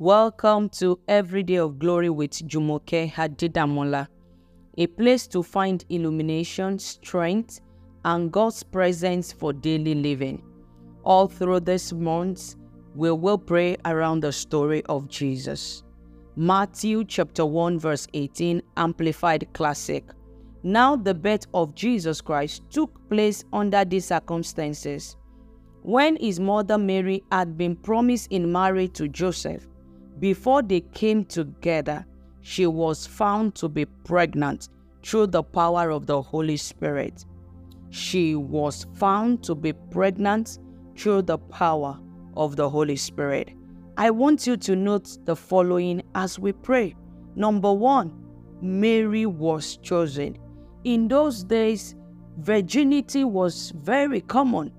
Welcome 0.00 0.68
to 0.78 1.00
Every 1.08 1.42
Day 1.42 1.56
of 1.56 1.80
Glory 1.80 2.08
with 2.08 2.30
Jumoke 2.46 3.10
Hadidamola, 3.10 4.06
a 4.76 4.86
place 4.86 5.26
to 5.26 5.42
find 5.42 5.84
illumination, 5.88 6.78
strength, 6.78 7.60
and 8.04 8.30
God's 8.30 8.62
presence 8.62 9.32
for 9.32 9.52
daily 9.52 9.96
living. 9.96 10.40
All 11.02 11.26
through 11.26 11.60
this 11.60 11.92
month, 11.92 12.54
we 12.94 13.10
will 13.10 13.38
pray 13.38 13.76
around 13.86 14.20
the 14.20 14.30
story 14.30 14.84
of 14.84 15.08
Jesus. 15.08 15.82
Matthew 16.36 17.04
chapter 17.04 17.44
1 17.44 17.80
verse 17.80 18.06
18 18.14 18.62
Amplified 18.76 19.48
Classic. 19.52 20.04
Now 20.62 20.94
the 20.94 21.12
birth 21.12 21.46
of 21.54 21.74
Jesus 21.74 22.20
Christ 22.20 22.62
took 22.70 22.92
place 23.10 23.42
under 23.52 23.84
these 23.84 24.04
circumstances. 24.04 25.16
When 25.82 26.14
his 26.20 26.38
mother 26.38 26.78
Mary 26.78 27.24
had 27.32 27.58
been 27.58 27.74
promised 27.74 28.30
in 28.30 28.52
marriage 28.52 28.92
to 28.92 29.08
Joseph, 29.08 29.66
before 30.18 30.62
they 30.62 30.80
came 30.80 31.24
together, 31.24 32.04
she 32.40 32.66
was 32.66 33.06
found 33.06 33.54
to 33.56 33.68
be 33.68 33.84
pregnant 33.84 34.68
through 35.04 35.28
the 35.28 35.42
power 35.42 35.90
of 35.90 36.06
the 36.06 36.20
Holy 36.20 36.56
Spirit. 36.56 37.24
She 37.90 38.34
was 38.34 38.86
found 38.94 39.42
to 39.44 39.54
be 39.54 39.72
pregnant 39.72 40.58
through 40.96 41.22
the 41.22 41.38
power 41.38 41.98
of 42.36 42.56
the 42.56 42.68
Holy 42.68 42.96
Spirit. 42.96 43.52
I 43.96 44.10
want 44.10 44.46
you 44.46 44.56
to 44.56 44.76
note 44.76 45.18
the 45.24 45.36
following 45.36 46.02
as 46.14 46.38
we 46.38 46.52
pray. 46.52 46.94
Number 47.34 47.72
one, 47.72 48.12
Mary 48.60 49.26
was 49.26 49.76
chosen. 49.78 50.36
In 50.84 51.08
those 51.08 51.44
days, 51.44 51.94
virginity 52.38 53.24
was 53.24 53.72
very 53.76 54.20
common. 54.20 54.72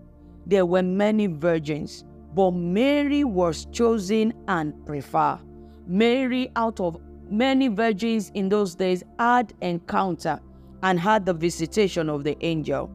There 0.46 0.66
were 0.66 0.84
many 0.84 1.28
virgins 1.28 2.04
but 2.34 2.52
Mary 2.52 3.24
was 3.24 3.66
chosen 3.72 4.34
and 4.48 4.74
preferred. 4.86 5.40
Mary, 5.88 6.52
out 6.56 6.80
of 6.80 6.98
many 7.30 7.68
virgins 7.68 8.32
in 8.36 8.50
those 8.50 8.76
days, 8.76 9.04
had 9.18 9.54
encounter 9.62 10.40
and 10.84 11.00
had 11.00 11.26
the 11.26 11.34
visitation 11.34 12.10
of 12.10 12.24
the 12.24 12.38
angel. 12.46 12.90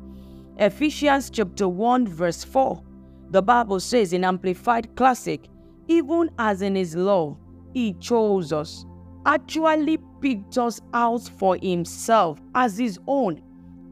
Ephesians 0.58 1.30
chapter 1.30 1.68
1, 1.68 2.06
verse 2.06 2.44
4, 2.44 2.82
the 3.30 3.42
Bible 3.42 3.80
says 3.80 4.12
in 4.12 4.24
Amplified 4.24 4.94
Classic, 4.94 5.48
even 5.88 6.30
as 6.38 6.62
in 6.62 6.77
his 6.77 6.94
law, 6.94 7.36
he 7.72 7.92
chose 7.94 8.52
us, 8.52 8.86
actually 9.27 9.98
picked 10.20 10.56
us 10.58 10.80
out 10.92 11.22
for 11.22 11.56
himself 11.56 12.40
as 12.55 12.78
his 12.78 12.98
own 13.08 13.42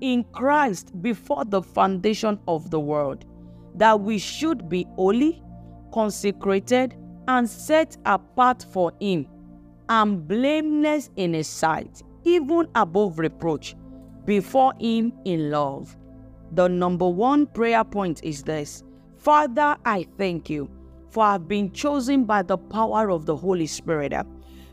in 0.00 0.24
Christ 0.32 1.00
before 1.02 1.44
the 1.44 1.62
foundation 1.62 2.38
of 2.46 2.70
the 2.70 2.80
world 2.80 3.24
that 3.76 4.00
we 4.00 4.18
should 4.18 4.68
be 4.68 4.86
holy, 4.96 5.42
consecrated, 5.92 6.96
and 7.28 7.48
set 7.48 7.96
apart 8.06 8.66
for 8.70 8.92
Him, 9.00 9.26
and 9.88 10.26
blameless 10.26 11.10
in 11.16 11.34
His 11.34 11.48
sight, 11.48 12.02
even 12.24 12.68
above 12.74 13.18
reproach, 13.18 13.74
before 14.24 14.72
Him 14.78 15.12
in 15.24 15.50
love. 15.50 15.96
The 16.52 16.68
number 16.68 17.08
one 17.08 17.46
prayer 17.46 17.84
point 17.84 18.22
is 18.24 18.42
this 18.42 18.84
Father, 19.16 19.76
I 19.84 20.06
thank 20.18 20.50
you 20.50 20.68
for 21.10 21.24
I've 21.24 21.46
been 21.46 21.70
chosen 21.72 22.24
by 22.24 22.42
the 22.42 22.56
power 22.56 23.10
of 23.10 23.26
the 23.26 23.36
Holy 23.36 23.66
Spirit. 23.66 24.14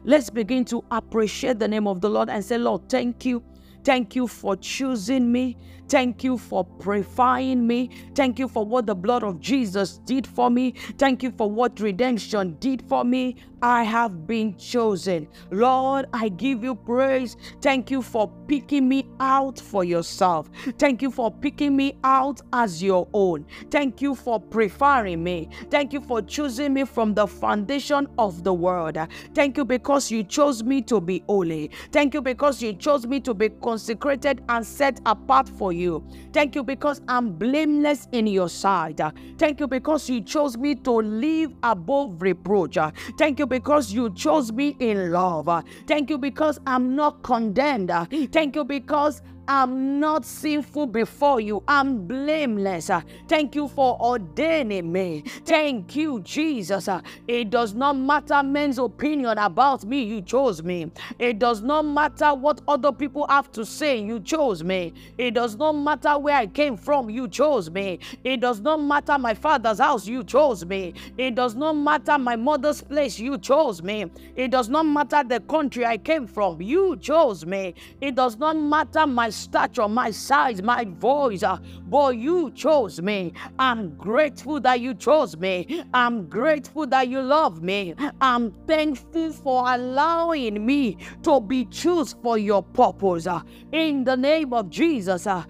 Let's 0.05 0.29
begin 0.29 0.63
to 0.65 0.83
appreciate 0.89 1.59
the 1.59 1.67
name 1.67 1.85
of 1.85 1.99
the 1.99 2.09
Lord 2.09 2.29
and 2.29 2.43
say, 2.43 2.57
Lord, 2.57 2.87
thank 2.89 3.25
you 3.25 3.43
Thank 3.83 4.15
you 4.15 4.27
for 4.27 4.55
choosing 4.55 5.31
me. 5.31 5.57
Thank 5.89 6.23
you 6.23 6.37
for 6.37 6.63
purifying 6.63 7.65
me. 7.65 7.89
Thank 8.13 8.37
you 8.37 8.47
for 8.47 8.63
what 8.63 8.85
the 8.85 8.93
blood 8.93 9.23
of 9.23 9.39
Jesus 9.39 9.97
did 10.05 10.27
for 10.27 10.51
me. 10.51 10.75
Thank 10.99 11.23
you 11.23 11.31
for 11.31 11.49
what 11.49 11.79
redemption 11.79 12.57
did 12.59 12.83
for 12.87 13.03
me. 13.03 13.37
I 13.61 13.83
have 13.83 14.25
been 14.25 14.55
chosen. 14.55 15.27
Lord, 15.51 16.05
I 16.13 16.29
give 16.29 16.63
you 16.63 16.75
praise. 16.75 17.35
Thank 17.61 17.91
you 17.91 18.01
for 18.01 18.31
picking 18.47 18.87
me 18.87 19.09
out 19.19 19.59
for 19.59 19.83
yourself. 19.83 20.49
Thank 20.77 21.01
you 21.01 21.11
for 21.11 21.31
picking 21.31 21.75
me 21.75 21.97
out 22.03 22.39
as 22.53 22.81
your 22.81 23.07
own. 23.13 23.45
Thank 23.69 24.01
you 24.01 24.15
for 24.15 24.39
preferring 24.39 25.23
me. 25.23 25.49
Thank 25.69 25.91
you 25.91 26.01
for 26.01 26.21
choosing 26.21 26.73
me 26.73 26.85
from 26.85 27.13
the 27.15 27.27
foundation 27.27 28.07
of 28.17 28.43
the 28.43 28.53
world. 28.53 28.97
Thank 29.33 29.57
you 29.57 29.65
because 29.65 30.09
you 30.09 30.23
chose 30.23 30.63
me 30.63 30.81
to 30.83 31.01
be 31.01 31.23
holy. 31.27 31.71
Thank 31.91 32.13
you 32.13 32.21
because 32.21 32.61
you 32.61 32.73
chose 32.73 33.05
me 33.07 33.19
to 33.21 33.33
be 33.33 33.49
consecrated 33.69 34.41
and 34.49 34.65
set 34.65 34.99
apart 35.05 35.47
for 35.47 35.71
you. 35.71 36.03
Thank 36.33 36.55
you 36.55 36.63
because 36.63 37.01
I'm 37.07 37.33
blameless 37.33 38.07
in 38.11 38.25
your 38.25 38.49
sight. 38.49 38.99
Thank 39.37 39.59
you 39.59 39.67
because 39.67 40.09
you 40.09 40.21
chose 40.21 40.57
me 40.57 40.73
to 40.73 40.91
live 40.91 41.53
above 41.61 42.19
reproach. 42.19 42.79
Thank 43.19 43.37
you 43.37 43.45
because 43.45 43.93
you 43.93 44.09
chose 44.15 44.51
me 44.51 44.75
in 44.79 45.11
love. 45.11 45.63
Thank 45.85 46.09
you 46.09 46.17
because 46.17 46.59
I'm 46.65 46.95
not 46.95 47.21
condemned. 47.21 47.91
Thank 48.31 48.55
you 48.55 48.63
because 48.63 49.21
I'm 49.51 49.99
not 49.99 50.25
sinful 50.25 50.85
before 50.85 51.41
you. 51.41 51.63
I'm 51.67 52.05
blameless. 52.05 52.91
Uh, 52.91 53.01
thank 53.27 53.55
you 53.55 53.67
for 53.67 53.99
ordaining 53.99 54.91
me. 54.91 55.23
Thank 55.43 55.95
you, 55.95 56.19
Jesus. 56.21 56.87
Uh, 56.87 57.01
it 57.27 57.49
does 57.49 57.73
not 57.73 57.97
matter 57.97 58.43
men's 58.43 58.77
opinion 58.77 59.39
about 59.39 59.85
me. 59.85 60.03
You 60.03 60.21
chose 60.21 60.61
me. 60.61 60.91
It 61.17 61.39
does 61.39 61.63
not 61.63 61.81
matter 61.81 62.35
what 62.35 62.61
other 62.67 62.91
people 62.91 63.25
have 63.27 63.51
to 63.53 63.65
say. 63.65 63.99
You 63.99 64.19
chose 64.19 64.63
me. 64.63 64.93
It 65.17 65.31
does 65.33 65.55
not 65.55 65.73
matter 65.73 66.19
where 66.19 66.35
I 66.35 66.45
came 66.45 66.77
from. 66.77 67.09
You 67.09 67.27
chose 67.27 67.71
me. 67.71 67.97
It 68.23 68.41
does 68.41 68.59
not 68.59 68.79
matter 68.79 69.17
my 69.17 69.33
father's 69.33 69.79
house. 69.79 70.05
You 70.05 70.23
chose 70.23 70.63
me. 70.63 70.93
It 71.17 71.33
does 71.33 71.55
not 71.55 71.73
matter 71.73 72.19
my 72.19 72.35
mother's 72.35 72.83
place. 72.83 73.17
You 73.17 73.39
chose 73.39 73.81
me. 73.81 74.11
It 74.35 74.51
does 74.51 74.69
not 74.69 74.83
matter 74.85 75.23
the 75.27 75.39
country 75.39 75.87
I 75.87 75.97
came 75.97 76.27
from. 76.27 76.61
You 76.61 76.97
chose 76.97 77.47
me. 77.47 77.73
It 77.99 78.13
does 78.13 78.37
not 78.37 78.55
matter 78.55 79.07
my 79.07 79.31
stature, 79.39 79.87
my 79.87 80.11
size, 80.11 80.61
my 80.61 80.85
voice. 80.85 81.43
Uh, 81.43 81.57
but 81.87 82.17
you 82.17 82.51
chose 82.51 83.01
me. 83.01 83.33
I'm 83.57 83.95
grateful 83.95 84.59
that 84.61 84.79
you 84.81 84.93
chose 84.93 85.37
me. 85.37 85.83
I'm 85.93 86.27
grateful 86.27 86.87
that 86.87 87.07
you 87.07 87.21
love 87.21 87.63
me. 87.63 87.95
I'm 88.21 88.51
thankful 88.67 89.31
for 89.31 89.63
allowing 89.73 90.65
me 90.65 90.97
to 91.23 91.39
be 91.41 91.65
chosen 91.65 92.19
for 92.21 92.37
your 92.37 92.63
purpose. 92.63 93.27
Uh, 93.27 93.41
in 93.71 94.03
the 94.03 94.15
name 94.15 94.53
of 94.53 94.69
Jesus. 94.69 95.27
Uh, 95.27 95.43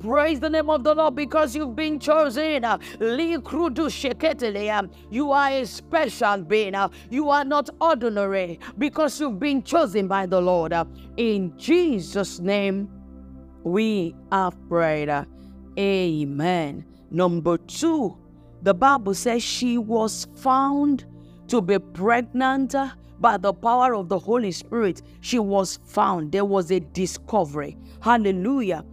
praise 0.00 0.40
the 0.40 0.50
name 0.50 0.70
of 0.70 0.84
the 0.84 0.94
Lord 0.94 1.14
because 1.16 1.56
you've 1.56 1.76
been 1.76 1.98
chosen. 1.98 2.64
You 5.10 5.32
are 5.32 5.50
a 5.50 5.64
special 5.66 6.42
being. 6.42 6.74
You 7.10 7.30
are 7.30 7.44
not 7.44 7.70
ordinary 7.80 8.58
because 8.78 9.20
you've 9.20 9.38
been 9.38 9.62
chosen 9.62 10.08
by 10.08 10.26
the 10.26 10.40
Lord. 10.40 10.72
Uh, 10.72 10.84
in 11.36 11.56
Jesus' 11.58 12.40
name, 12.40 12.88
we 13.62 14.16
have 14.32 14.56
prayed. 14.70 15.10
Amen. 15.78 16.86
Number 17.10 17.58
two, 17.58 18.16
the 18.62 18.72
Bible 18.72 19.12
says 19.12 19.42
she 19.42 19.76
was 19.76 20.26
found 20.34 21.04
to 21.48 21.60
be 21.60 21.78
pregnant 21.78 22.74
by 23.20 23.36
the 23.36 23.52
power 23.52 23.94
of 23.94 24.08
the 24.08 24.18
Holy 24.18 24.50
Spirit. 24.50 25.02
She 25.20 25.38
was 25.38 25.78
found. 25.84 26.32
There 26.32 26.46
was 26.46 26.70
a 26.70 26.80
discovery. 26.80 27.76
Hallelujah. 28.00 28.84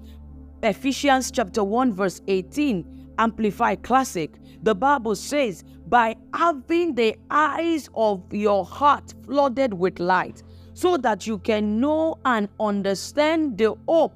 Ephesians 0.62 1.32
chapter 1.32 1.64
1, 1.64 1.94
verse 1.94 2.22
18, 2.28 3.14
Amplified 3.20 3.84
Classic. 3.84 4.36
The 4.62 4.76
Bible 4.76 5.16
says, 5.16 5.64
by 5.88 6.16
having 6.34 6.96
the 6.96 7.16
eyes 7.30 7.90
of 7.96 8.22
your 8.34 8.66
heart 8.66 9.14
flooded 9.26 9.74
with 9.74 10.00
light, 10.00 10.44
so 10.74 10.98
that 10.98 11.28
you 11.28 11.38
can 11.38 11.80
know 11.80 12.18
and 12.26 12.50
understand 12.60 13.58
the 13.58 13.76
hope 13.88 14.14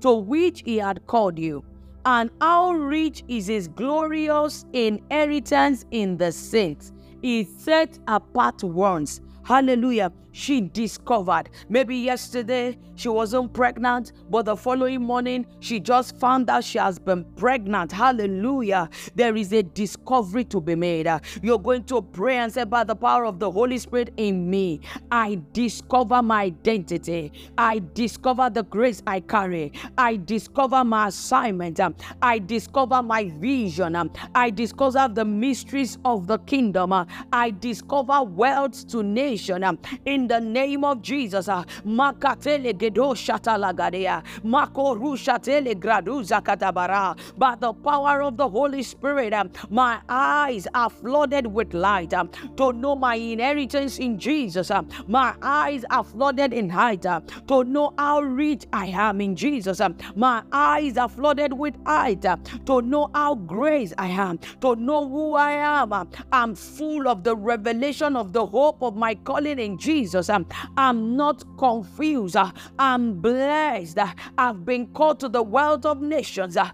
to 0.00 0.12
which 0.12 0.62
he 0.64 0.76
had 0.76 1.06
called 1.06 1.38
you, 1.38 1.64
and 2.04 2.30
how 2.40 2.72
rich 2.72 3.24
is 3.28 3.46
his 3.46 3.68
glorious 3.68 4.64
inheritance 4.72 5.84
in 5.90 6.16
the 6.16 6.30
saints. 6.30 6.92
He 7.22 7.44
set 7.44 7.98
apart 8.06 8.62
ones. 8.62 9.20
Hallelujah 9.42 10.12
she 10.36 10.60
discovered. 10.60 11.48
Maybe 11.70 11.96
yesterday 11.96 12.76
she 12.94 13.08
wasn't 13.08 13.54
pregnant, 13.54 14.12
but 14.28 14.44
the 14.44 14.54
following 14.54 15.00
morning 15.00 15.46
she 15.60 15.80
just 15.80 16.18
found 16.18 16.50
out 16.50 16.62
she 16.62 16.76
has 16.78 16.98
been 16.98 17.24
pregnant. 17.36 17.90
Hallelujah. 17.90 18.90
There 19.14 19.34
is 19.34 19.52
a 19.54 19.62
discovery 19.62 20.44
to 20.44 20.60
be 20.60 20.74
made. 20.74 21.08
You're 21.42 21.58
going 21.58 21.84
to 21.84 22.02
pray 22.02 22.36
and 22.36 22.52
say, 22.52 22.64
By 22.64 22.84
the 22.84 22.94
power 22.94 23.24
of 23.24 23.38
the 23.38 23.50
Holy 23.50 23.78
Spirit 23.78 24.12
in 24.18 24.50
me, 24.50 24.80
I 25.10 25.40
discover 25.52 26.20
my 26.22 26.42
identity. 26.42 27.32
I 27.56 27.80
discover 27.94 28.50
the 28.50 28.64
grace 28.64 29.02
I 29.06 29.20
carry. 29.20 29.72
I 29.96 30.16
discover 30.16 30.84
my 30.84 31.08
assignment. 31.08 31.80
I 32.20 32.38
discover 32.40 33.02
my 33.02 33.30
vision. 33.38 34.10
I 34.34 34.50
discover 34.50 35.08
the 35.10 35.24
mysteries 35.24 35.96
of 36.04 36.26
the 36.26 36.38
kingdom. 36.40 36.92
I 37.32 37.50
discover 37.58 38.22
wealth 38.22 38.86
to 38.88 39.02
nation. 39.02 39.64
In 40.04 40.25
in 40.26 40.44
the 40.44 40.50
name 40.60 40.84
of 40.84 41.02
Jesus. 41.02 41.48
uh, 41.48 41.62
Makatele 41.86 42.72
gedo 42.74 43.14
shatalagadia. 43.14 44.22
Makoru 44.44 45.14
shatele 45.16 45.74
graduza 45.76 46.42
katabara. 46.42 47.16
By 47.38 47.54
the 47.54 47.72
power 47.72 48.22
of 48.22 48.36
the 48.36 48.48
Holy 48.48 48.82
Spirit, 48.82 49.32
um, 49.32 49.50
my 49.70 50.00
eyes 50.08 50.66
are 50.74 50.90
flooded 50.90 51.46
with 51.46 51.74
light 51.74 52.12
um, 52.14 52.28
to 52.56 52.72
know 52.72 52.96
my 52.96 53.14
inheritance 53.16 53.98
in 53.98 54.18
Jesus. 54.18 54.70
My 55.06 55.34
eyes 55.42 55.84
are 55.90 56.04
flooded 56.04 56.52
in 56.52 56.68
height 56.70 57.02
to 57.02 57.64
know 57.64 57.92
how 57.98 58.20
rich 58.20 58.64
I 58.72 58.86
am 58.86 59.20
in 59.20 59.36
Jesus. 59.36 59.80
My 60.16 60.42
eyes 60.52 60.96
are 60.96 61.08
flooded 61.08 61.52
with 61.52 61.74
height 61.86 62.22
to 62.66 62.82
know 62.82 63.10
how 63.14 63.34
great 63.36 63.92
I 63.98 64.08
am, 64.08 64.38
to 64.60 64.74
know 64.76 65.08
who 65.08 65.34
I 65.34 65.52
am. 65.52 65.92
I'm 66.32 66.54
full 66.54 67.08
of 67.08 67.22
the 67.22 67.36
revelation 67.36 68.16
of 68.16 68.32
the 68.32 68.44
hope 68.44 68.82
of 68.82 68.96
my 68.96 69.14
calling 69.14 69.58
in 69.58 69.78
Jesus. 69.78 70.15
Um, 70.30 70.46
I'm 70.76 71.16
not 71.16 71.44
confused. 71.58 72.36
uh, 72.36 72.50
I'm 72.78 73.20
blessed. 73.20 73.98
uh, 73.98 74.08
I've 74.38 74.64
been 74.64 74.88
called 74.88 75.20
to 75.20 75.28
the 75.28 75.42
world 75.42 75.86
of 75.86 76.00
nations. 76.00 76.56
uh. 76.56 76.70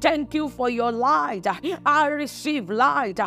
Thank 0.00 0.34
you 0.34 0.48
for 0.48 0.70
your 0.70 0.92
light. 0.92 1.46
I 1.86 2.06
receive 2.08 2.70
light. 2.70 3.20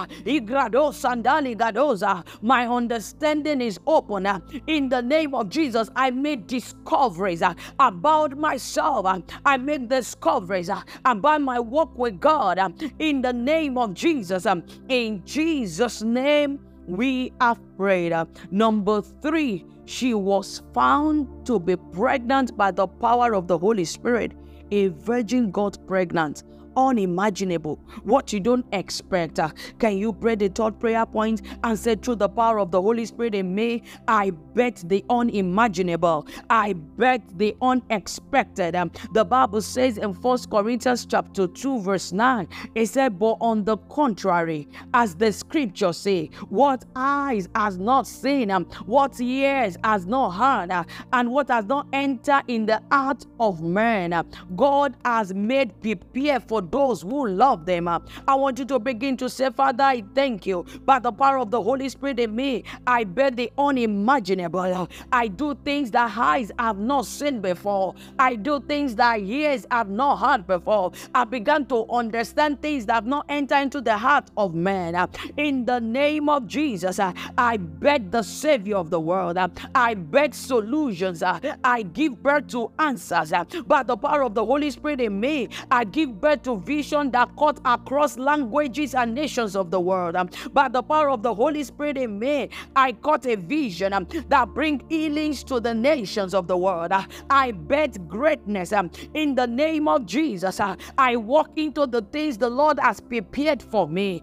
My 2.42 2.68
understanding 2.68 3.62
is 3.62 3.80
open. 3.88 4.28
In 4.68 4.90
the 4.90 5.02
name 5.02 5.36
of 5.36 5.50
Jesus, 5.50 5.90
I 5.96 6.12
made 6.12 6.48
discoveries 6.48 7.44
about 7.80 8.38
myself. 8.38 9.06
I 9.46 9.58
make 9.58 9.90
discoveries 9.90 10.70
about 11.06 11.42
my 11.42 11.60
walk 11.60 11.98
with 11.98 12.20
God. 12.20 12.60
In 13.00 13.22
the 13.22 13.34
name 13.34 13.78
of 13.78 13.94
Jesus, 13.94 14.46
um, 14.46 14.64
in 14.90 15.24
Jesus' 15.26 16.01
name, 16.04 16.60
we 16.88 17.32
have 17.40 17.60
prayed. 17.78 18.14
Number 18.50 19.02
three, 19.02 19.66
she 19.86 20.14
was 20.14 20.62
found 20.74 21.46
to 21.46 21.60
be 21.60 21.76
pregnant 21.76 22.56
by 22.58 22.72
the 22.72 22.88
power 22.88 23.34
of 23.34 23.48
the 23.48 23.58
Holy 23.58 23.86
Spirit. 23.86 24.34
A 24.72 24.88
virgin 24.88 25.52
got 25.52 25.86
pregnant. 25.86 26.44
Unimaginable. 26.78 27.80
What 28.04 28.34
you 28.34 28.40
don't 28.40 28.66
expect. 28.72 29.40
Uh, 29.40 29.50
Can 29.80 29.98
you 29.98 30.14
pray 30.14 30.36
the 30.36 30.50
third 30.50 30.80
prayer 30.80 31.06
point 31.06 31.42
and 31.64 31.78
say, 31.78 31.96
through 31.96 32.16
the 32.16 32.30
power 32.30 32.60
of 32.60 32.72
the 32.72 32.82
Holy 32.82 33.06
Spirit 33.06 33.36
in 33.36 33.54
me, 33.54 33.84
I 34.08 34.32
bet 34.32 34.84
the 34.86 35.04
unimaginable. 35.10 36.28
I 36.50 36.74
bet 36.74 37.22
the 37.38 37.56
unexpected. 37.62 38.76
Um, 38.76 38.92
the 39.14 39.26
Bible 39.26 39.62
says 39.62 39.98
in 39.98 40.14
First 40.14 40.50
Corinthians 40.50 41.06
chapter 41.06 41.48
2, 41.48 41.82
verse 41.82 42.12
9, 42.12 42.48
it 42.76 42.88
said, 42.88 43.20
But 43.20 43.38
on 43.42 43.64
the 43.64 43.78
contrary, 43.78 44.68
as 44.94 45.16
the 45.16 45.32
scripture 45.32 45.94
say, 45.94 46.30
what 46.50 46.86
eyes 46.96 47.50
has 47.56 47.78
not 47.78 48.08
seen, 48.08 48.52
um, 48.52 48.66
what 48.86 49.20
ears 49.20 49.78
has 49.84 50.06
not 50.06 50.32
heard, 50.32 50.72
uh, 50.72 50.84
and 51.14 51.32
what 51.32 51.50
has 51.50 51.66
not 51.66 51.88
entered 51.94 52.44
in 52.48 52.66
the 52.66 52.82
heart 52.92 53.26
of 53.40 53.62
man, 53.62 54.14
uh, 54.14 54.24
God 54.56 54.96
has 55.06 55.34
made 55.34 55.72
prepare 55.82 56.40
for 56.40 56.61
those 56.62 57.02
who 57.02 57.28
love 57.28 57.66
them. 57.66 57.88
I 57.88 58.36
want 58.36 58.60
you 58.60 58.66
to 58.66 58.80
begin 58.80 59.18
to 59.18 59.30
say, 59.30 59.50
Father, 59.50 59.84
I 59.84 60.04
thank 60.14 60.46
you. 60.46 60.66
By 60.86 61.00
the 61.00 61.12
power 61.12 61.40
of 61.40 61.52
the 61.52 61.62
Holy 61.62 61.90
Spirit 61.90 62.20
in 62.20 62.36
me, 62.36 62.64
I 62.86 63.04
bear 63.04 63.32
the 63.32 63.52
unimaginable. 63.58 64.88
I 65.12 65.28
do 65.28 65.56
things 65.66 65.92
that 65.92 66.18
eyes 66.18 66.52
have 66.60 66.78
not 66.78 67.06
seen 67.06 67.42
before. 67.42 67.96
I 68.20 68.36
do 68.36 68.60
things 68.62 68.96
that 68.96 69.20
ears 69.20 69.66
have 69.72 69.90
not 69.90 70.18
heard 70.18 70.48
before. 70.48 70.92
I 71.14 71.24
began 71.24 71.66
to 71.68 71.86
understand 71.90 72.62
things 72.62 72.86
that 72.86 72.94
have 72.94 73.06
not 73.06 73.26
entered 73.30 73.62
into 73.62 73.82
the 73.82 73.98
heart 73.98 74.30
of 74.38 74.54
man. 74.54 75.10
In 75.38 75.66
the 75.66 75.80
name 75.80 76.30
of 76.30 76.48
Jesus, 76.48 77.00
I 77.00 77.58
bet 77.58 78.12
the 78.12 78.24
Savior 78.24 78.78
of 78.78 78.90
the 78.90 79.00
world. 79.00 79.38
I 79.74 79.94
bet 79.94 80.36
solutions. 80.36 81.24
I 81.24 81.82
give 81.84 82.22
birth 82.22 82.48
to 82.50 82.72
answers. 82.80 83.34
By 83.66 83.84
the 83.84 83.98
power 83.98 84.24
of 84.24 84.34
the 84.34 84.46
Holy 84.46 84.72
Spirit 84.72 85.02
in 85.02 85.20
me, 85.20 85.50
I 85.70 85.84
give 85.84 86.20
birth 86.20 86.44
to 86.44 86.51
vision 86.56 87.12
that 87.12 87.30
cut 87.38 87.60
across 87.66 88.18
languages 88.18 88.96
and 88.96 89.14
nations 89.16 89.56
of 89.56 89.72
the 89.72 89.80
world. 89.80 90.16
um, 90.16 90.30
By 90.54 90.68
the 90.70 90.82
power 90.84 91.10
of 91.10 91.24
the 91.24 91.34
Holy 91.34 91.64
Spirit 91.64 91.98
in 91.98 92.20
me, 92.20 92.50
I 92.76 92.94
cut 92.94 93.26
a 93.26 93.36
vision 93.36 93.94
um, 93.94 94.08
that 94.30 94.54
bring 94.54 94.82
healings 94.90 95.44
to 95.46 95.60
the 95.60 95.74
nations 95.74 96.34
of 96.34 96.48
the 96.48 96.58
world. 96.58 96.92
Uh, 96.92 97.04
I 97.30 97.52
bet 97.52 98.08
greatness 98.08 98.72
um, 98.74 98.92
in 99.14 99.36
the 99.36 99.48
name 99.48 99.88
of 99.88 100.06
Jesus. 100.06 100.60
uh, 100.60 100.76
I 100.98 101.16
walk 101.16 101.52
into 101.56 101.86
the 101.88 102.02
things 102.02 102.38
the 102.38 102.50
Lord 102.50 102.80
has 102.80 103.00
prepared 103.00 103.62
for 103.62 103.88
me. 103.88 104.22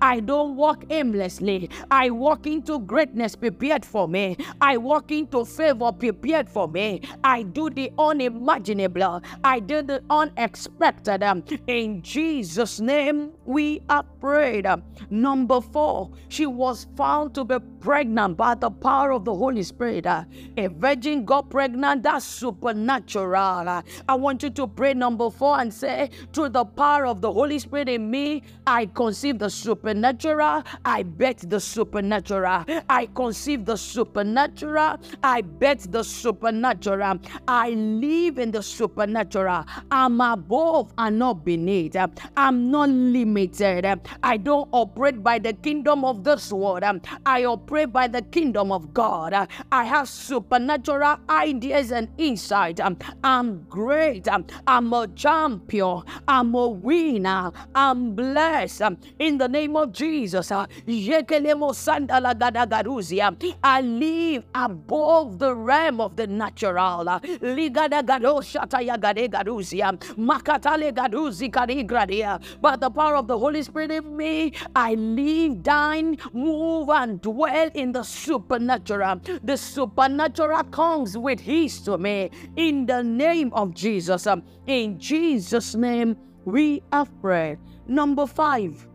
I 0.00 0.20
don't 0.20 0.56
walk 0.56 0.84
aimlessly. 0.90 1.70
I 1.90 2.10
walk 2.10 2.46
into 2.46 2.78
greatness 2.80 3.36
prepared 3.36 3.84
for 3.84 4.08
me. 4.08 4.36
I 4.60 4.76
walk 4.76 5.10
into 5.10 5.44
favor 5.44 5.92
prepared 5.92 6.48
for 6.48 6.68
me. 6.68 7.02
I 7.24 7.42
do 7.42 7.70
the 7.70 7.92
unimaginable. 7.98 9.20
I 9.44 9.60
did 9.60 9.86
the 9.88 10.02
unexpected. 10.10 11.22
Um, 11.22 11.44
In 11.66 12.02
Jesus' 12.02 12.80
name, 12.80 13.32
we 13.44 13.82
are 13.88 14.02
prayed. 14.20 14.66
Um, 14.66 14.82
Number 15.10 15.60
four, 15.60 16.10
she 16.28 16.46
was 16.46 16.86
found 16.96 17.34
to 17.34 17.44
be 17.44 17.58
pregnant 17.80 18.36
by 18.36 18.54
the 18.54 18.70
power 18.70 19.12
of 19.12 19.24
the 19.24 19.34
Holy 19.34 19.62
Spirit. 19.62 20.06
Uh, 20.06 20.24
A 20.56 20.66
virgin 20.68 21.24
got 21.24 21.50
pregnant. 21.50 22.02
That's 22.02 22.24
supernatural. 22.24 23.68
Uh, 23.68 23.82
I 24.08 24.14
want 24.14 24.42
you 24.42 24.50
to 24.50 24.66
pray 24.66 24.94
number 24.94 25.30
four 25.30 25.60
and 25.60 25.72
say, 25.72 26.10
through 26.32 26.50
the 26.50 26.64
power 26.64 27.06
of 27.06 27.20
the 27.20 27.32
Holy 27.32 27.58
Spirit 27.58 27.88
in 27.88 28.10
me, 28.10 28.42
I 28.66 28.86
conceive 28.86 29.38
the 29.38 29.50
supernatural. 29.50 30.62
I 30.84 31.02
bet 31.02 31.38
the 31.48 31.60
supernatural. 31.60 32.64
I 32.88 33.08
conceive 33.14 33.64
the 33.64 33.76
supernatural. 33.76 34.98
I 35.22 35.40
bet 35.42 35.80
the 35.90 36.02
supernatural. 36.02 37.18
I 37.46 37.70
live 37.70 38.38
in 38.38 38.50
the 38.50 38.62
supernatural. 38.62 39.17
I'm 39.90 40.20
above 40.20 40.92
and 40.96 41.18
not 41.18 41.44
beneath. 41.44 41.96
I'm 42.36 42.70
not 42.70 42.88
limited. 42.88 44.00
I 44.22 44.36
don't 44.36 44.68
operate 44.72 45.22
by 45.22 45.38
the 45.38 45.52
kingdom 45.52 46.04
of 46.04 46.24
this 46.24 46.52
world. 46.52 46.84
I 47.26 47.44
operate 47.44 47.92
by 47.92 48.08
the 48.08 48.22
kingdom 48.22 48.72
of 48.72 48.94
God. 48.94 49.48
I 49.72 49.84
have 49.84 50.08
supernatural 50.08 51.18
ideas 51.28 51.92
and 51.92 52.08
insight. 52.18 52.80
I'm 53.24 53.66
great. 53.68 54.28
I'm 54.66 54.92
a 54.92 55.06
champion. 55.08 56.02
I'm 56.26 56.54
a 56.54 56.68
winner. 56.68 57.52
I'm 57.74 58.14
blessed. 58.14 58.82
In 59.18 59.38
the 59.38 59.48
name 59.48 59.76
of 59.76 59.92
Jesus. 59.92 60.52
I 60.52 60.66
live 63.80 64.44
above 64.54 65.38
the 65.38 65.54
realm 65.54 66.00
of 66.00 66.16
the 66.16 66.26
natural. 66.26 67.20
Gade 69.08 69.30
garuzia. 69.30 69.92
Makatale 70.16 70.92
gaduzi 70.92 71.50
karigradia. 71.50 72.40
By 72.60 72.76
the 72.76 72.90
power 72.90 73.16
of 73.16 73.26
the 73.26 73.38
Holy 73.38 73.62
Spirit 73.62 73.90
in 73.90 74.16
me, 74.16 74.52
I 74.74 74.94
live, 74.94 75.62
dine, 75.62 76.18
move, 76.32 76.88
and 76.90 77.20
dwell 77.20 77.70
in 77.74 77.92
the 77.92 78.02
supernatural. 78.02 79.20
The 79.42 79.56
supernatural 79.56 80.64
comes 80.64 81.16
with 81.16 81.40
his 81.40 81.80
to 81.82 81.96
me. 81.96 82.30
In 82.56 82.86
the 82.86 83.02
name 83.02 83.52
of 83.54 83.74
Jesus. 83.74 84.26
In 84.66 84.98
Jesus' 84.98 85.74
name, 85.74 86.16
we 86.44 86.82
have 86.92 87.10
prayed. 87.20 87.58
Number 87.86 88.26
five 88.26 88.86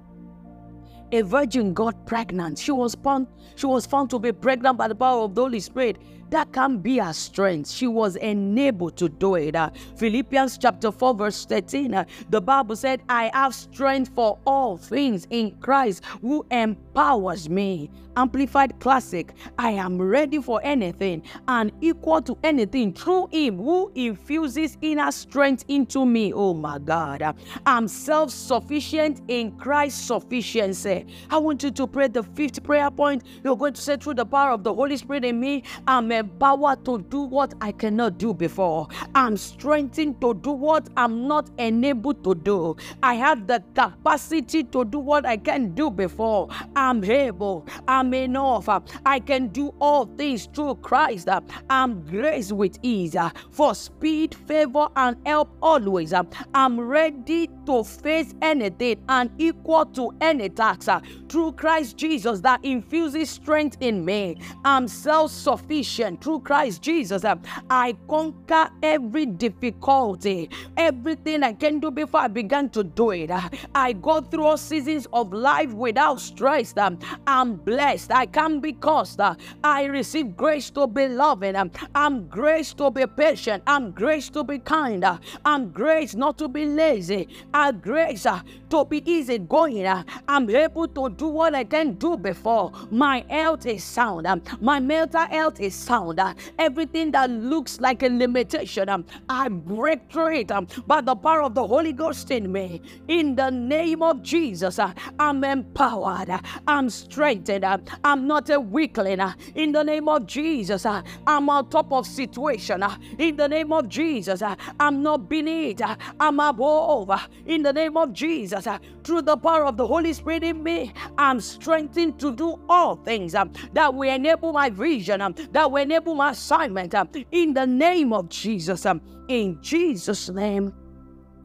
a 1.13 1.21
virgin 1.21 1.73
got 1.75 2.07
pregnant. 2.07 2.57
She 2.57 2.71
was 2.71 2.95
found, 2.95 3.27
she 3.55 3.67
was 3.67 3.85
found 3.85 4.09
to 4.09 4.19
be 4.19 4.31
pregnant 4.31 4.79
by 4.79 4.87
the 4.87 4.95
power 4.95 5.21
of 5.21 5.35
the 5.35 5.41
Holy 5.41 5.59
Spirit. 5.59 5.97
That 6.33 6.51
can 6.51 6.79
be 6.79 6.97
her 6.97 7.13
strength. 7.13 7.69
She 7.69 7.85
was 7.85 8.15
enabled 8.15 8.97
to 8.97 9.07
do 9.07 9.35
it. 9.35 9.55
Uh, 9.55 9.69
Philippians 9.97 10.57
chapter 10.57 10.91
4, 10.91 11.13
verse 11.13 11.45
13. 11.45 11.93
uh, 11.93 12.05
the 12.31 12.41
Bible 12.41 12.75
said, 12.75 13.03
I 13.07 13.29
have 13.35 13.53
strength 13.53 14.09
for 14.15 14.39
all 14.43 14.75
things 14.75 15.27
in 15.29 15.51
Christ 15.59 16.03
who 16.23 16.43
empowers 16.49 17.49
me. 17.49 17.91
Amplified 18.15 18.79
Classic. 18.79 19.33
I 19.57 19.71
am 19.71 20.01
ready 20.01 20.41
for 20.41 20.59
anything 20.63 21.23
and 21.47 21.71
equal 21.81 22.21
to 22.23 22.37
anything 22.43 22.93
through 22.93 23.27
Him 23.31 23.57
who 23.57 23.91
infuses 23.95 24.77
inner 24.81 25.11
strength 25.11 25.65
into 25.67 26.05
me. 26.05 26.33
Oh 26.33 26.53
my 26.53 26.79
God. 26.79 27.21
Uh, 27.21 27.33
I'm 27.65 27.87
self 27.87 28.31
sufficient 28.31 29.21
in 29.27 29.51
Christ's 29.57 30.01
sufficiency. 30.05 31.05
I 31.29 31.37
want 31.37 31.63
you 31.63 31.71
to 31.71 31.87
pray 31.87 32.07
the 32.07 32.23
fifth 32.23 32.63
prayer 32.63 32.89
point. 32.89 33.23
You're 33.43 33.57
going 33.57 33.73
to 33.73 33.81
say, 33.81 33.97
through 33.97 34.15
the 34.15 34.25
power 34.25 34.51
of 34.51 34.63
the 34.63 34.73
Holy 34.73 34.97
Spirit 34.97 35.25
in 35.25 35.39
me, 35.39 35.63
I'm 35.87 36.11
empowered 36.23 36.85
to 36.85 36.99
do 37.09 37.21
what 37.21 37.53
I 37.59 37.71
cannot 37.71 38.17
do 38.17 38.33
before. 38.33 38.87
I'm 39.13 39.35
strengthened 39.35 40.21
to 40.21 40.33
do 40.33 40.51
what 40.51 40.87
I'm 40.95 41.27
not 41.27 41.49
enabled 41.57 42.23
to 42.23 42.33
do. 42.33 42.77
I 43.01 43.15
have 43.15 43.45
the 43.47 43.61
capacity 43.75 44.63
to 44.63 44.85
do 44.85 44.99
what 44.99 45.25
I 45.25 45.37
can 45.37 45.75
do 45.75 45.89
before. 45.89 46.47
I'm 46.75 47.03
able. 47.03 47.67
I'm 47.87 48.13
enough. 48.13 48.69
I 49.05 49.19
can 49.19 49.47
do 49.49 49.73
all 49.79 50.05
things 50.05 50.47
through 50.53 50.75
Christ. 50.75 51.27
I'm 51.69 52.05
graced 52.05 52.53
with 52.53 52.77
ease 52.83 53.15
for 53.51 53.75
speed, 53.75 54.35
favor, 54.47 54.87
and 54.95 55.17
help 55.25 55.49
always. 55.61 56.13
I'm 56.53 56.79
ready 56.79 57.49
to 57.65 57.83
face 57.83 58.33
anything 58.41 59.03
and 59.09 59.29
equal 59.37 59.85
to 59.87 60.11
any 60.21 60.49
tax 60.49 60.87
uh, 60.87 60.99
through 61.29 61.53
Christ 61.53 61.97
Jesus 61.97 62.39
that 62.41 62.63
infuses 62.63 63.29
strength 63.29 63.77
in 63.81 64.03
me. 64.03 64.37
I'm 64.63 64.87
self 64.87 65.31
sufficient 65.31 66.23
through 66.23 66.41
Christ 66.41 66.81
Jesus. 66.81 67.23
Um, 67.23 67.41
I 67.69 67.95
conquer 68.07 68.69
every 68.81 69.25
difficulty, 69.25 70.49
everything 70.77 71.43
I 71.43 71.53
can 71.53 71.79
do 71.79 71.91
before 71.91 72.21
I 72.21 72.27
began 72.27 72.69
to 72.71 72.83
do 72.83 73.11
it. 73.11 73.31
Uh, 73.31 73.49
I 73.73 73.93
go 73.93 74.21
through 74.21 74.45
all 74.45 74.57
seasons 74.57 75.07
of 75.13 75.33
life 75.33 75.73
without 75.73 76.19
stress. 76.19 76.75
Um, 76.77 76.99
I'm 77.27 77.55
blessed. 77.55 78.11
I 78.11 78.25
can 78.25 78.59
be 78.59 78.73
cursed. 78.73 79.19
Uh, 79.19 79.35
I 79.63 79.85
receive 79.85 80.35
grace 80.35 80.69
to 80.71 80.87
be 80.87 81.07
loving. 81.07 81.55
Um, 81.55 81.71
I'm 81.95 82.27
grace 82.27 82.73
to 82.75 82.91
be 82.91 83.05
patient. 83.07 83.63
I'm 83.67 83.91
grace 83.91 84.29
to 84.29 84.43
be 84.43 84.59
kind. 84.59 85.03
I'm 85.45 85.71
grace 85.71 86.15
not 86.15 86.37
to 86.37 86.47
be 86.47 86.65
lazy. 86.65 87.27
I'm 87.53 87.79
grace 87.79 88.25
uh, 88.25 88.41
to 88.69 88.85
be 88.85 89.09
easy 89.09 89.37
going. 89.37 89.85
Uh, 89.85 90.03
I'm 90.27 90.49
able 90.49 90.87
to 90.87 91.09
do 91.09 91.27
what 91.27 91.53
I 91.53 91.63
can 91.63 91.93
do 91.93 92.17
before. 92.17 92.71
My 92.89 93.23
health 93.29 93.65
is 93.65 93.83
sound. 93.83 94.25
Um, 94.25 94.41
my 94.59 94.79
mental 94.79 95.25
health 95.27 95.59
is 95.59 95.75
sound. 95.75 96.19
Uh, 96.19 96.33
everything 96.57 97.11
that 97.11 97.29
looks 97.29 97.79
like 97.79 98.03
a 98.03 98.07
limitation, 98.09 98.89
um, 98.89 99.05
I 99.29 99.49
break 99.49 100.11
through 100.11 100.35
it 100.35 100.51
um, 100.51 100.67
by 100.87 101.01
the 101.01 101.15
power 101.15 101.43
of 101.43 101.53
the 101.53 101.65
Holy 101.65 101.93
Ghost 101.93 102.31
in 102.31 102.51
me. 102.51 102.81
In 103.07 103.35
the 103.35 103.49
name 103.49 104.01
of 104.01 104.23
Jesus, 104.23 104.79
I'm 105.19 105.43
empowered. 105.43 106.29
I'm 106.67 106.89
strengthened. 106.89 107.65
I'm 108.03 108.27
not 108.27 108.49
a 108.49 108.59
weakling. 108.59 109.21
In 109.55 109.71
the 109.71 109.83
name 109.83 110.07
of 110.07 110.25
Jesus, 110.25 110.85
I'm 110.85 111.49
on 111.49 111.69
top 111.69 111.91
of 111.93 112.07
situation. 112.07 112.83
In 113.19 113.35
the 113.35 113.47
name 113.47 113.71
of 113.71 113.87
Jesus, 113.89 114.41
I'm 114.79 115.03
not 115.03 115.29
beneath. 115.29 115.81
I'm 116.19 116.39
above. 116.39 117.27
In 117.45 117.61
the 117.61 117.73
name 117.73 117.97
of 117.97 118.13
Jesus, 118.13 118.67
through 119.03 119.23
the 119.23 119.35
power 119.35 119.65
of 119.65 119.75
the 119.75 119.85
Holy 119.85 120.13
Spirit 120.13 120.43
in 120.43 120.63
me, 120.63 120.93
I'm 121.17 121.41
strengthened 121.41 122.19
to 122.19 122.33
do 122.33 122.59
all 122.69 122.95
things 122.95 123.33
that 123.33 123.93
will 123.93 124.09
enable 124.09 124.53
my 124.53 124.69
vision, 124.69 125.35
that 125.51 125.71
will 125.71 125.81
enable 125.81 126.15
my 126.15 126.31
assignment. 126.31 126.95
In 127.31 127.53
the 127.53 127.67
name 127.67 128.13
of 128.13 128.29
Jesus, 128.29 128.85
in 129.27 129.57
Jesus' 129.61 130.29
name, 130.29 130.73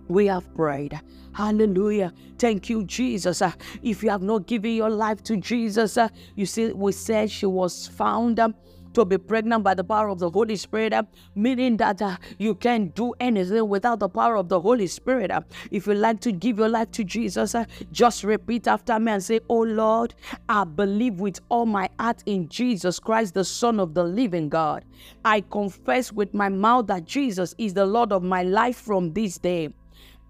we 0.08 0.26
have 0.26 0.54
prayed. 0.54 0.98
Hallelujah. 1.34 2.12
Thank 2.38 2.70
you, 2.70 2.84
Jesus. 2.84 3.42
Uh, 3.42 3.52
if 3.82 4.02
you 4.02 4.10
have 4.10 4.22
not 4.22 4.46
given 4.46 4.72
your 4.72 4.90
life 4.90 5.22
to 5.24 5.36
Jesus, 5.36 5.96
uh, 5.96 6.08
you 6.34 6.46
see, 6.46 6.72
we 6.72 6.92
said 6.92 7.30
she 7.30 7.46
was 7.46 7.86
found. 7.86 8.40
Um, 8.40 8.54
to 8.95 9.04
be 9.04 9.18
pregnant 9.18 9.64
by 9.64 9.75
the 9.75 9.85
power 9.85 10.09
of 10.09 10.18
the 10.18 10.30
Holy 10.30 10.57
Spirit, 10.57 10.92
uh, 10.92 11.02
meaning 11.35 11.76
that 11.78 12.00
uh, 12.02 12.16
you 12.38 12.54
can't 12.54 12.95
do 12.95 13.14
anything 13.21 13.68
without 13.68 14.00
the 14.00 14.09
power 14.09 14.37
of 14.37 14.49
the 14.49 14.61
Holy 14.61 14.87
Spirit. 14.87 15.30
Uh, 15.30 15.40
if 15.71 15.87
you 15.87 15.95
like 15.95 16.21
to 16.21 16.33
give 16.33 16.59
your 16.59 16.68
life 16.68 16.90
to 16.92 17.04
Jesus, 17.04 17.54
uh, 17.54 17.64
just 17.92 18.25
repeat 18.25 18.66
after 18.66 18.99
me 18.99 19.12
and 19.12 19.23
say, 19.23 19.40
Oh 19.49 19.62
Lord, 19.62 20.14
I 20.49 20.64
believe 20.64 21.21
with 21.21 21.40
all 21.49 21.66
my 21.66 21.88
heart 21.99 22.23
in 22.26 22.49
Jesus 22.49 22.99
Christ, 22.99 23.35
the 23.35 23.45
Son 23.45 23.80
of 23.80 23.95
the 23.95 24.04
living 24.04 24.49
God. 24.49 24.85
I 25.25 25.40
confess 25.42 26.12
with 26.12 26.35
my 26.35 26.49
mouth 26.49 26.87
that 26.88 27.04
Jesus 27.04 27.54
is 27.59 27.75
the 27.75 27.87
Lord 27.87 28.12
of 28.12 28.23
my 28.23 28.42
life 28.42 28.76
from 28.76 29.12
this 29.12 29.38
day. 29.38 29.71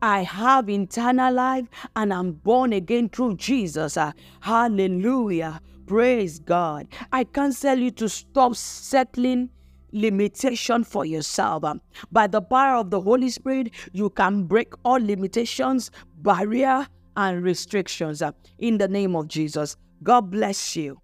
I 0.01 0.23
have 0.23 0.71
eternal 0.71 1.35
life 1.35 1.67
and 1.97 2.13
I'm 2.13 2.33
born 2.33 2.73
again 2.73 3.09
through 3.09 3.37
Jesus. 3.37 3.97
Uh, 3.97 4.13
hallelujah. 4.41 5.61
Praise 5.89 6.39
God. 6.39 6.87
I 7.13 7.25
cancel 7.25 7.79
you 7.79 7.91
to 7.93 8.11
stop 8.11 8.55
settling 8.55 9.49
limitation 9.91 10.85
for 10.85 11.07
yourself. 11.07 11.65
By 12.13 12.27
the 12.27 12.43
power 12.43 12.77
of 12.77 12.91
the 12.91 13.01
Holy 13.01 13.31
Spirit, 13.31 13.71
you 13.93 14.11
can 14.11 14.45
break 14.45 14.75
all 14.85 15.01
limitations, 15.01 15.91
barrier, 16.19 16.87
and 17.17 17.43
restrictions 17.43 18.23
in 18.59 18.77
the 18.77 18.87
name 18.87 19.17
of 19.17 19.29
Jesus. 19.29 19.79
God 20.03 20.31
bless 20.31 20.77
you. 20.77 21.01